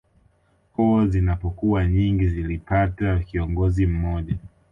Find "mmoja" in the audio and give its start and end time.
3.85-4.37